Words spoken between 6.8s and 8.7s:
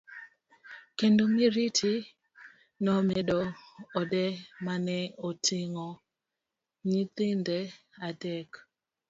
nyithinde adek.